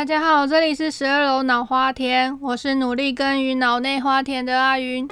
[0.00, 5.06] 大家好，这里是十二楼脑花田，我是努力耕耘脑内花田的阿云。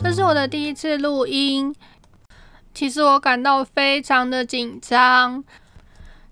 [0.00, 1.74] 这是我的第一次录音，
[2.72, 5.42] 其实我感到非常的紧张。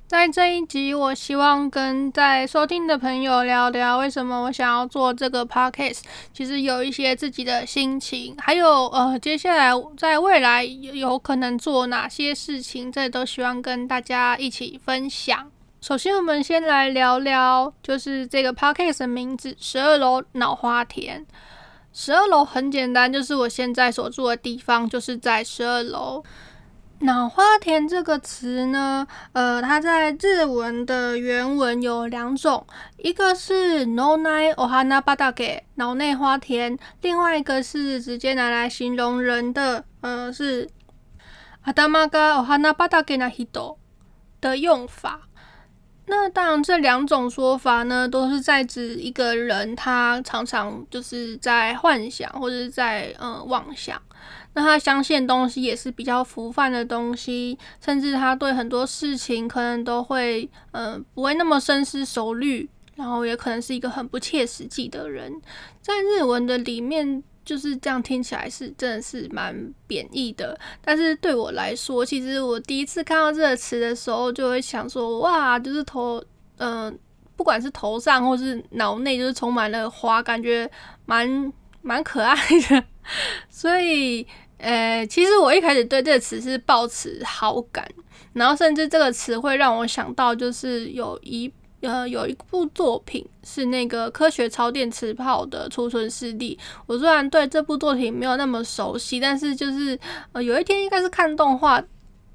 [0.07, 6.03] 在这一集，我希望跟在收听的朋友聊聊，为什么我想要做这个 podcast。
[6.33, 15.51] 其实有一些自己的心情，还有呃，接下来在未来有可能做哪些事情，这都希望跟大家一起分享。
[15.81, 21.27] 首先，我们先来聊聊，就是这个 podcast 的名字——十二楼脑花田。
[21.93, 26.23] 十二楼很简单，就是我现在所住的地方，就是在十二楼。
[27.01, 40.69] 脑花田这个词呢，呃，它在日文的原文有两种，一个是 no nai ohana batake 脑内花田，另外一个是直接拿来形容人的，呃，是
[41.67, 43.77] adama ga ohana batake na hito
[44.41, 45.21] 的用法。
[46.07, 54.01] 那当然，这两种说法呢，都是在指一个人他常常就是在幻想或者在呃妄想。
[54.57, 65.31] 那他相信的东西也是比较浮泛的东西，甚至他对很多事情可能都会，嗯，不会那么深思熟虑，然后也可能是一个很不切实际的人。
[65.83, 69.55] 在日文的里面就是这样听起来是真的是蛮
[69.87, 76.25] 贬义的，但是对我来说，其实我第一次看到这个词的时候，就会想说，哇，就是头，
[76.57, 76.99] 嗯，
[77.37, 80.71] 不管是头上或是脑内，就是充满了花，感觉
[81.05, 82.35] 蛮蛮可爱
[82.71, 82.83] 的，
[83.51, 84.27] 所以。
[84.59, 87.87] 呃，其实我一开始对这个词是抱持好感，
[88.33, 96.59] 然后甚至这个词会让我想到，就是有一呃有一部作品是那个科学超电磁炮的储存室地。
[96.87, 99.99] 我虽然对这部作品没有那么熟悉，但是就是
[100.33, 101.83] 呃有一天应该是看动画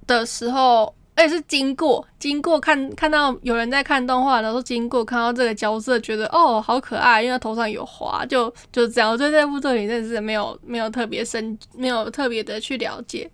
[0.05, 0.93] 的时候。
[1.21, 9.11] 而且是经过经过看看到有人在看动画，然后经过看到这个角色，觉得哦好可爱，因为头上有花，就就这样。
[9.11, 13.29] 我对这部作品真的是没有没有特别深，没有特别的去了解。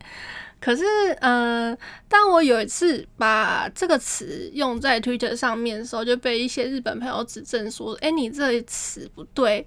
[0.60, 0.84] 可是，
[1.22, 1.78] 嗯，
[2.10, 9.66] 当我有一次把这个词用在 Twitter 上面的时候，就被一些日本朋友指正说：“哎，你这词不对。”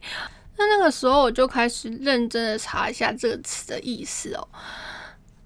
[0.59, 4.47] 那那个时候我就开始认真的查一下这个词的意思哦。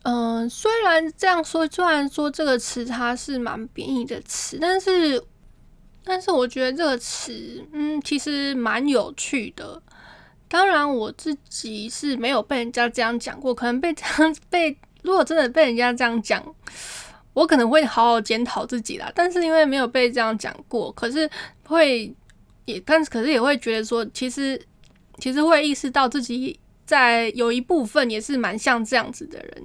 [0.05, 5.23] 嗯，虽然这样说，虽然说这个词它是蛮贬义的词，但是，
[6.05, 9.81] 但是我觉得这个词，嗯，其实蛮有趣的。
[10.47, 16.55] 当然，我自己是没有被人家这样讲过，可能被这样被，如果真的被人家这样讲，
[17.33, 19.11] 我可能会好好检讨自己啦。
[19.15, 21.29] 但是因为没有被这样讲过，可是
[21.67, 22.15] 会
[22.67, 24.61] 也，但是可是也会觉得说，其实
[25.19, 26.61] 其实会意识到自己。
[26.87, 29.65] 在有一部分也是蛮像这样子的人，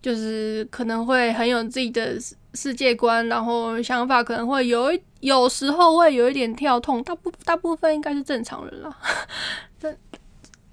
[0.00, 2.16] 就是可能会很有自己的
[2.54, 8.96] 世界观，然后想法可能会有一有时候会有一点跳痛，大部大部分应该是正常人了。
[9.80, 9.96] 但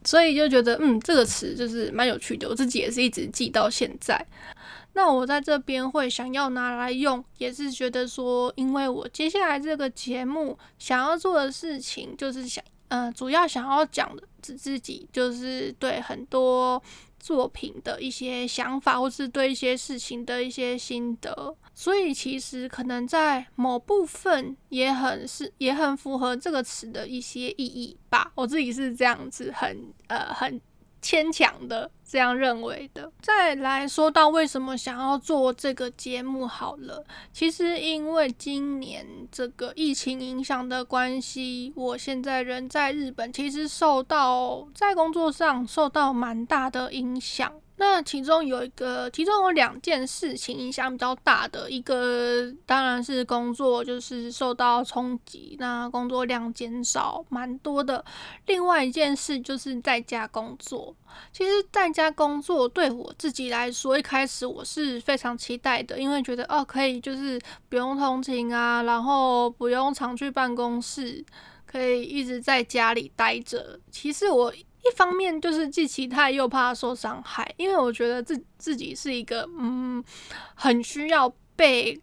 [0.03, 4.23] 所以就觉得嗯，这个词就是蛮有趣的，我自己也是一直记到现在。
[4.94, 12.63] 那我在这边会想要拿来用，也是觉得说，因为我接下来这个节目想要做的事情就是想。
[12.89, 16.81] 嗯，主要想要讲的自自己就是对很多
[17.19, 28.31] 作品的一些想法，或是对一些事情的一些心得，所以其实可能在某部分也很是也很符合这个词的一些意义吧。
[28.35, 30.59] 我自己是这样子，很呃很。
[31.01, 33.11] 牵强的这样认为的。
[33.21, 47.51] 再来说到为什么想要做这个节目好了，其实因为今年这个疫情影响的关系，我现在人在日本，其实受到在工作上受到蛮大的影响。
[47.81, 58.03] 那其中有一个，其中有两件事情影响比较大的，一个当然是工作就是受到冲击，那工作量减少蛮多的。
[58.47, 60.94] 另外一件事就是在家工作。
[61.31, 67.39] 其实在家工作对我自己来说，一开始我是非常期待的，因为觉得哦可以就是
[67.69, 71.25] 不用通勤啊，然后不用常去办公室，
[71.65, 73.80] 可以一直在家里待着。
[73.89, 74.53] 其实我。
[74.83, 80.03] 一方面就是既期待又怕受伤害，因为我觉得自自己是一个嗯
[80.55, 81.99] 很需要被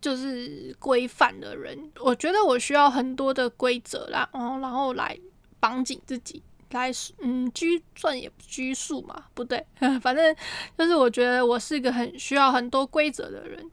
[0.00, 5.18] 就是规范的人，我觉得我需要很多的规则啦，哦，然后来
[5.58, 6.42] 绑紧自己，
[6.72, 6.90] 来
[7.20, 9.64] 嗯拘算也拘束嘛，不对，
[10.02, 10.36] 反正
[10.76, 13.70] 就是我觉得我是一个很需要很多规则的人。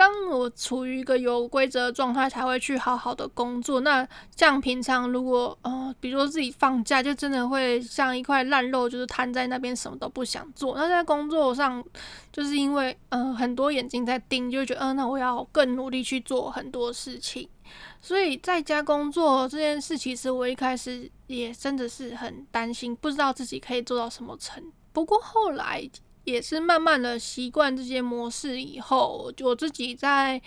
[0.00, 3.80] 当我处于一个有规则的状态，才会去好好的工作。
[3.80, 10.74] 那像平常如果呃，比如说自己放假，就真的会像一块烂肉，就是瘫在那边，什么都不想做。
[10.74, 11.84] 那在工作上，
[12.32, 17.46] 就是因为呃很多眼睛在盯，就觉得嗯，那我要更努力去做很多事情。
[18.00, 24.72] 所以在家工作这件事，其实我一开始也真的是很担心，不知道自己可以做到什么程。
[24.94, 25.90] 不过后来。
[26.24, 30.40] 也是慢慢的习惯这些模式以后，我自己在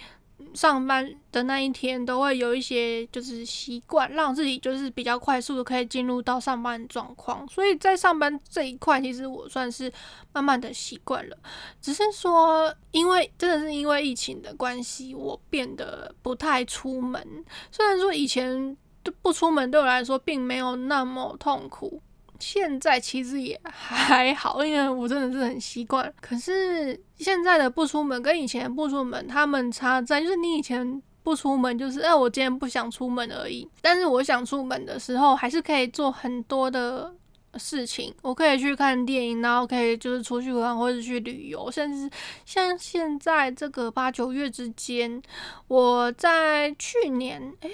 [0.54, 7.48] 上班的那一天都会有一些就是习惯，让自己就是比较快速的可以进入到上班状况。
[7.48, 9.92] 所以在上班这一块，其实我算是
[10.34, 11.38] 慢慢的习惯了。
[11.82, 17.46] 只是说，因为真的是因为疫情的关系，我变得不太出门。
[17.72, 18.76] 虽然说以前
[19.22, 22.02] 不出门对我来说并没有那么痛苦。
[22.44, 26.14] 现在其实也还好，因为我真的是很习惯。
[26.20, 33.66] 可是现在的不出门跟以前不出门，他们差在就是你以前不出门就是哎，我今天不想出门而已。
[33.82, 37.14] 但是我想出门的时候，还是可以做很多的
[37.56, 38.14] 事情。
[38.22, 42.10] 我可以去看电影，然后可以就是出去玩或者去旅游，甚至
[42.46, 45.22] 像现在这个八九月之间，
[45.70, 47.70] 我在去年哎。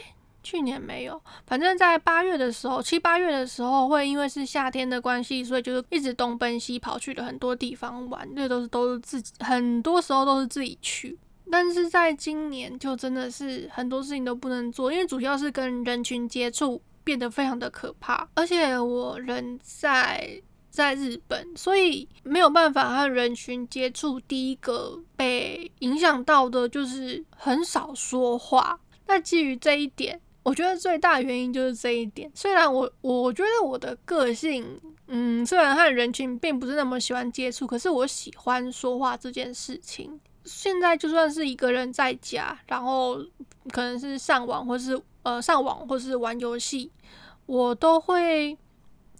[0.49, 11.15] 去年没有，反正在八月的时候，七八月的时候会因为是夏天的关系，所以就是一直东奔西跑去了很多地方玩，那都是都是自己，很多时候都是自己去。
[11.51, 20.41] 但是在今年就真的是很多事情都不能做，因为主要是跟人群接触变得非常的可怕，而且我人在
[20.71, 24.19] 在日本，所以没有办法和人群接触。
[24.21, 28.79] 第一个被影响到的就是很少说话。
[29.05, 30.19] 那基于这一点。
[30.43, 32.31] 我觉得最大原因就是这一点。
[32.33, 40.19] 虽然我我觉得我的个性，嗯，虽然和人群并不是那么喜欢接触，可是我喜欢说话这件事情。
[40.45, 43.17] 现在就算是一个人在家，然后
[43.71, 46.91] 可能是上网，或是呃上网，或是玩游戏，
[47.45, 48.57] 我都会。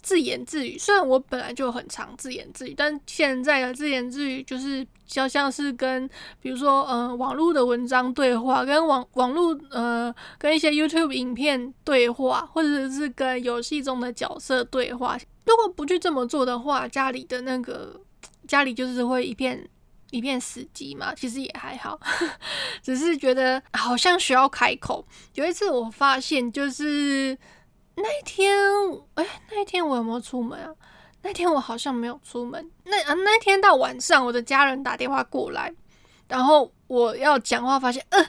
[0.02, 6.08] 自言自语，虽然我本来就很常自言自语，但现在的自言自语就是比较像是跟，
[6.40, 15.18] 比如说，呃，网络的文章对话，跟网网络，呃，跟一些 YouTube 影片对话，或者是跟游戏中的角色对话。
[15.44, 18.00] 如果不去这么做的话，家里的那个
[18.48, 19.68] 家里就是会一片
[20.10, 21.14] 一片死寂嘛。
[21.14, 22.00] 其实也还好，
[22.82, 25.06] 只是觉得好像需要开口。
[25.34, 27.36] 有一次我发现就是。
[28.02, 28.56] 那一天，
[29.14, 30.74] 哎，那一天我有没有出门啊？
[31.22, 32.70] 那天我好像没有出门。
[32.84, 35.70] 那啊，那天到晚上，我的家人打电话过来，
[36.28, 38.26] 然后我要讲话，发现，呃，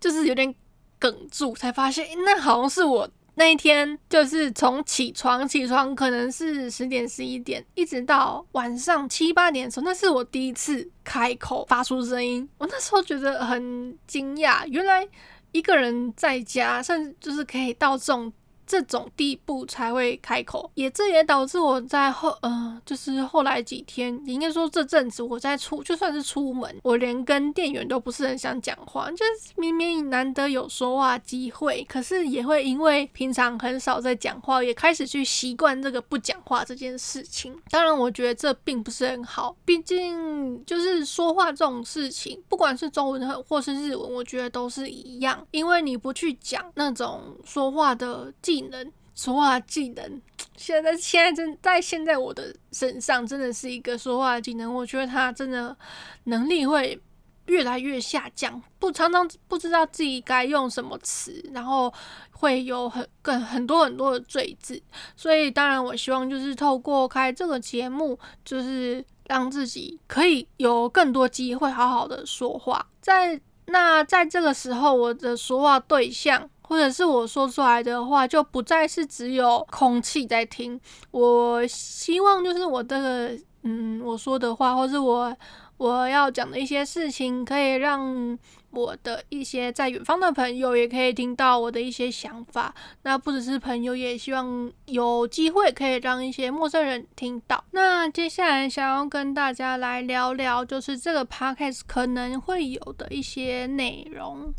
[0.00, 0.52] 就是有点
[1.00, 12.48] 哽住，才发现，那好像是我那一天，就是从起床，起床可能是十点、十一点，一直到晚上七八点的时候，那是我第一次开口发出声音。
[12.58, 15.06] 我那时候觉得很惊讶，原来
[15.52, 18.32] 一个人在家，甚至就是可以到这种。
[18.72, 37.54] 这种地步才会开口，也这也导致我在后呃，就是后来几天，应该说这阵子我在出，就算是出门，我连跟店员都不是很想讲话，就是明明难得有说话机会，可是也会因为平常很少在讲话，也开始去习惯这个不讲话这件事情。
[37.68, 48.61] 当然，我觉得这并不是很好，毕竟就是说话这种事情，不管是中文或是日文，我觉得都是一样，因为你不去讲那种说话的技。
[48.70, 50.22] 能说话技能，
[50.56, 54.74] 现在现在真在现在我的身上真的是一个说话技能。
[54.74, 55.76] 我觉得他真的
[56.24, 56.98] 能力会
[57.46, 61.92] 越来越下降，不常常不知道自己该用什么词，然后
[62.30, 64.80] 会有很更很多很多的赘字。
[65.14, 72.86] 所以当然，我希望就是透过开这个节目，就是让自己可以有更多机会好好的说话。
[73.00, 76.48] 在那在这个时候，我的说话对象。
[76.72, 80.80] 或者是我说出来的话，就不再是只有空气在听。
[81.10, 85.36] 我希望就是我这个，嗯，我说的话，或是我
[85.76, 88.38] 我要讲的一些事情，可以让
[88.70, 92.74] 我的一些在远方的朋友也可以听到我的一些想法。
[93.02, 97.62] 那不只是朋友，也希望有机会可以让一些陌生人听到。
[97.72, 104.54] 那接下来想要跟大家来聊聊，就是这个 podcast 可能会有的一些内容。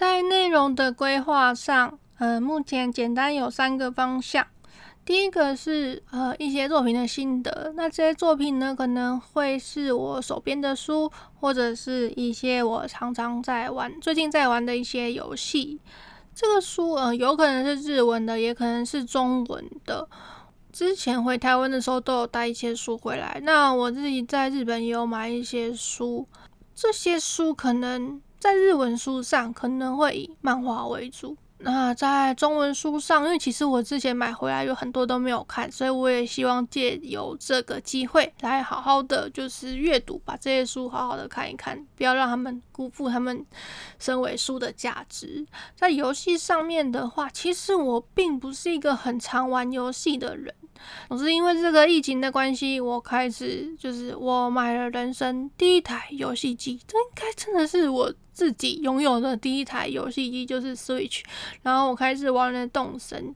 [0.00, 4.46] 在内容的规划上，呃，目前简单有三个方向。
[5.04, 15.78] 第一个是呃一些作品的心得，那这些作品呢，可能会是我手边的书，或者是一些我常常在玩、最近在玩的一些游戏。
[16.34, 20.08] 这个书呃，有可能是日文的，也可能是中文的。
[20.72, 23.38] 之前回台湾的时候，都有带一些书回来。
[23.42, 26.26] 那我自己在日本也有买一些书，
[26.74, 28.22] 这些书可能。
[28.40, 31.36] 在日文书上可能会以漫画为主。
[31.62, 43.44] 那在中文书上，因为其实我之前买回来有很多都没有看，所以我也希望借由这个机会来好好的就是阅读，把这些书好好的看一看，不要让他们辜负他们
[43.98, 45.46] 身为书的价值。
[45.76, 50.54] 在游戏上面的话，其实我并不是一个很常玩游戏的人。
[51.08, 61.22] 总是因为这个疫情的关系，我开始就是我买了人生第一台游戏机，这应该真的是我自己拥有的第一台游戏机，就是 Switch。
[61.62, 63.34] 然后我开始玩了动森，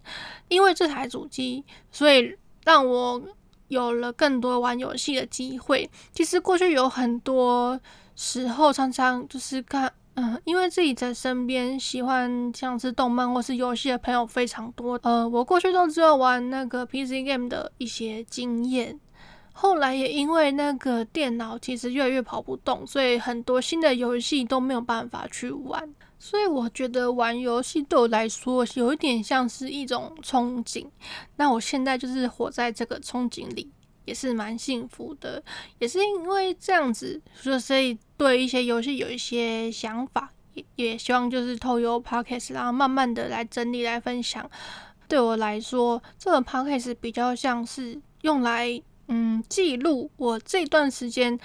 [0.49, 3.23] 因为这台主机，所以让我
[3.69, 5.91] 有了更多玩游戏的机会。
[6.13, 7.81] 其实过去有很多
[8.17, 9.93] 时候，常常就是看。
[10.17, 14.99] 嗯，因为自己在身边喜欢像是动漫或是游戏的朋友非常多。
[15.03, 19.01] 呃，我过去都只有玩那个 PC game 的一些经验，
[19.53, 25.93] 后来也因为那个电脑其实越来越跑不动，所以很多新的游戏都没有办法去玩。
[26.17, 30.87] 所以我觉得玩游戏对我来说有一点像是一种憧憬。
[31.37, 33.71] 那我现在就是活在这个憧憬里。
[34.05, 35.43] 也是蛮幸福的，
[35.79, 37.21] 也是因为这样子，
[37.61, 44.49] 所以对一些游戏有一些想法，也也希望就是透过 podcast，然后慢慢的来整理来分享。
[45.09, 51.39] 对我来说，这个 podcast 比较像是用来嗯记录我这段时间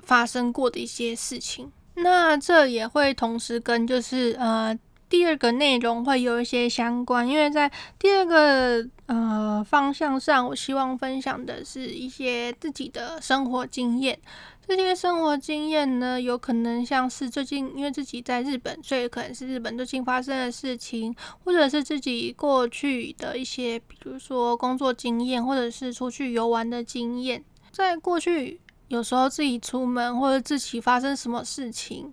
[0.00, 1.70] 发生过的一些事情。
[1.94, 4.78] 那这也会同时跟就是呃。
[5.12, 14.18] 第二个内容会有一些相关，因为在第二个呃方向上，我希望分享的是一些自己的生活经验。
[14.66, 21.14] 这些生活经验呢，有可能像是最近因为自己在日本，所以可能是日本最近发生的事情，
[21.44, 27.44] 或者是自己过去的一些，比如说工作经验，或者是出去游玩的经验。
[27.70, 32.10] 在过去，有时候自己出门或者自己发生什么事情。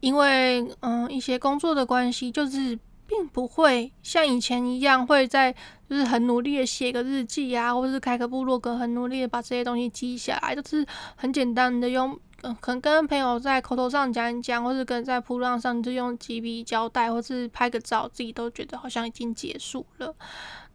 [0.00, 5.54] 因为嗯，一些工作的关系，就是并不会像以前一样，会在
[5.88, 10.84] 就是很努力的写个日记啊，或者是开个部落格，很努力的把这些东西记下来，就是
[11.14, 12.18] 很简单的用，
[12.60, 20.14] 可能跟朋友在口头上讲一讲，或是跟在铺浪上就用几笔胶带，或是拍个照，自己都觉得好像已经结束了。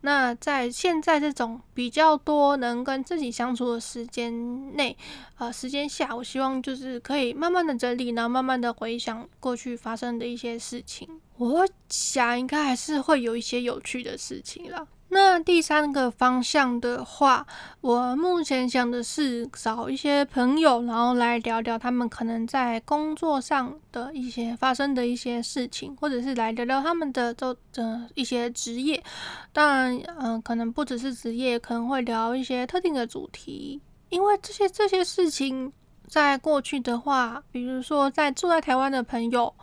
[0.03, 4.97] 那在现在这种比较多能跟自己相处的时间内，
[5.37, 11.07] 呃，时间下，我希望就是可以慢慢的整理，然后慢慢的回想过去发生的一些事情。
[11.37, 14.87] 我想应该还是会有一些有趣的事情了。
[15.13, 17.45] 那第三个方向的话，
[17.81, 29.03] 我目前想的是找一些朋友，然后来聊聊他们可能在工作上的一些发生的一些事情，或者是来聊聊他们的都的一些职业。
[29.51, 35.73] 当然，嗯，可能不只是职业，可能会聊一些特定的主题，因为这些这些事情
[36.07, 39.53] 在过去的话，比如说在住在台湾的朋友。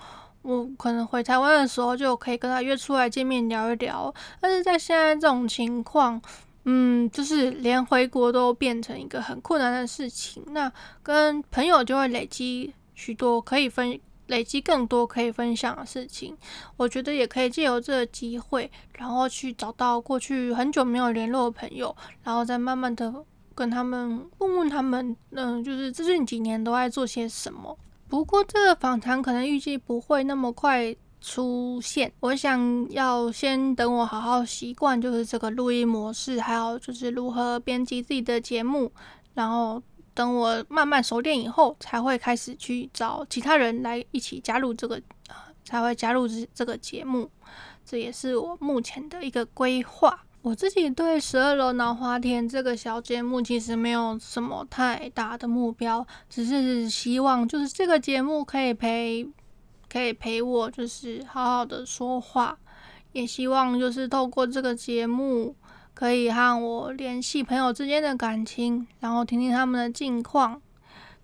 [0.42, 6.20] 我可能回台湾的时候就可以跟他约出来见面聊一聊，但是在现在这种情况，
[6.64, 10.42] 嗯，就是连回国都变成一个很困难的事情。
[10.48, 16.36] 那跟朋友就会累积许多可以分，累积更多可以分享的事情。
[16.76, 23.12] 我觉得也可以借由这个机会，然后去找到过去很久没有联络的朋友，然后再慢慢的
[23.54, 27.76] 跟他们问问他们，嗯，就是最近几年都在做些什么。
[28.08, 38.90] 不过这个访谈可能预计不会那么快出现，我想要先等我好好习惯，就是这个录音模式，还有就是如何编辑自己的节目，
[39.34, 39.82] 然后
[40.14, 45.00] 等我慢慢熟练以后，才会开始去找其他人来一起加入这个，
[45.64, 47.30] 才会加入这这个节目，
[47.84, 50.24] 这也是我目前的一个规划。
[50.40, 59.28] 我自己对十二楼脑花田这个小节目其实没有什么太大的目标，只是希望就是这个节目可以陪，
[59.90, 62.56] 可以陪我，就是好好的说话，
[63.12, 65.54] 也希望就是透过这个节目
[65.92, 70.62] 可以和我联系朋友之间的感情，然后听听他们的近况，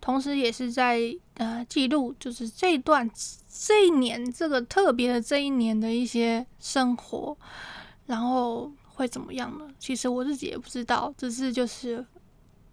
[0.01, 1.01] 同时也是在
[1.35, 3.09] 呃记录就是这段
[3.49, 7.39] 这一年这个特别的这一年的一些生活，
[8.07, 8.71] 然后。
[8.95, 9.69] 会怎么样呢？
[9.79, 12.05] 其实我自己也不知道，只是就是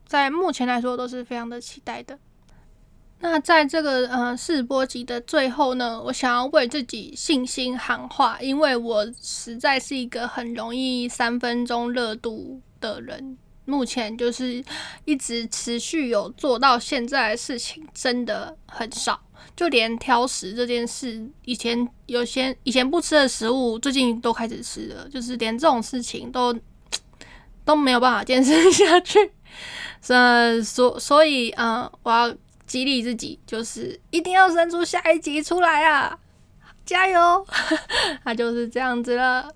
[0.05, 2.17] 在目前来说都是非常的期待的。
[3.19, 13.37] 那在这个呃试播集的最后呢，我想要为自己信心喊话，因为我实在是一个很容易三分钟热度的人。
[13.65, 14.63] 目前就是
[15.05, 19.19] 一直持续有做到现在的事情真的很少。
[19.55, 25.07] 就连挑食这件事，以前有些以前不吃的食物，最近都开始吃了。
[25.09, 26.57] 就是连这种事情都
[27.65, 29.31] 都没有办法坚持 下去。
[30.07, 32.33] 呃，所所以，嗯，我要
[32.65, 36.17] 激励自己，就是一定要生出下一集出来啊！
[36.85, 37.45] 加油！
[38.23, 39.47] 那 就是这样子了。